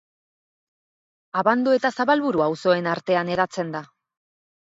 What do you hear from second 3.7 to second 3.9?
da.